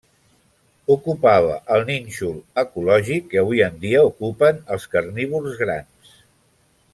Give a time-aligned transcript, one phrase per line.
[0.93, 6.19] Ocupava el nínxol ecològic que avui en dia ocupen els carnívors grans.